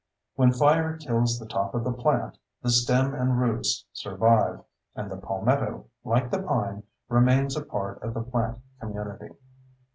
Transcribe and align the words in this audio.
When 0.33 0.51
fire 0.51 0.97
kills 0.97 1.37
the 1.37 1.45
top 1.45 1.75
of 1.75 1.83
the 1.83 1.93
plant, 1.93 2.39
the 2.63 2.71
stem 2.71 3.13
and 3.13 3.39
roots 3.39 3.85
survive, 3.93 4.61
and 4.95 5.11
the 5.11 5.17
palmetto, 5.17 5.85
like 6.03 6.31
the 6.31 6.41
pine, 6.41 6.81
remains 7.07 7.55
a 7.55 7.63
part 7.63 8.01
of 8.01 8.15
the 8.15 8.23
plant 8.23 8.57
community. 8.79 9.29